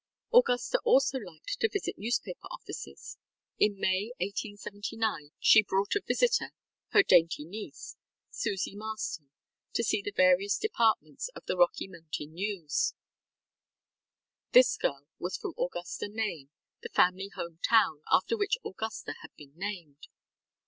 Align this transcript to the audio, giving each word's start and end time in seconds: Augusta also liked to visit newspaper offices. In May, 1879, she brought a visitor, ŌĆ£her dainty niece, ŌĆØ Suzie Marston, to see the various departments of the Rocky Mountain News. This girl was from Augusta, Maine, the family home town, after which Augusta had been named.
Augusta 0.33 0.79
also 0.83 1.19
liked 1.19 1.57
to 1.59 1.69
visit 1.71 1.95
newspaper 1.95 2.47
offices. 2.49 3.19
In 3.59 3.79
May, 3.79 4.05
1879, 4.19 5.29
she 5.39 5.61
brought 5.61 5.93
a 5.95 6.01
visitor, 6.01 6.53
ŌĆ£her 6.91 7.05
dainty 7.05 7.45
niece, 7.45 7.97
ŌĆØ 8.31 8.35
Suzie 8.53 8.75
Marston, 8.75 9.29
to 9.73 9.83
see 9.83 10.01
the 10.01 10.09
various 10.17 10.57
departments 10.57 11.29
of 11.35 11.45
the 11.45 11.55
Rocky 11.55 11.87
Mountain 11.87 12.33
News. 12.33 12.95
This 14.53 14.75
girl 14.75 15.05
was 15.19 15.37
from 15.37 15.53
Augusta, 15.55 16.09
Maine, 16.11 16.49
the 16.81 16.89
family 16.89 17.29
home 17.35 17.59
town, 17.61 18.01
after 18.11 18.35
which 18.35 18.57
Augusta 18.65 19.13
had 19.21 19.35
been 19.35 19.53
named. 19.55 20.07